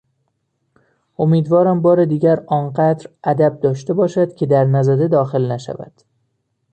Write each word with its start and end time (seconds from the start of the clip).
امیدوارم 1.19 1.81
بار 1.81 2.05
دیگر 2.05 2.43
آنقدر 2.47 3.07
ادب 3.23 3.59
داشته 3.59 3.93
باشد 3.93 4.35
که 4.35 4.45
در 4.45 4.63
نزده 4.65 5.07
داخل 5.07 5.51
نشود. 5.51 6.01